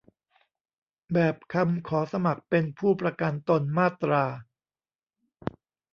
[1.13, 4.23] แบบคำขอสมัครเป็นผู้ประกันตนมาตรา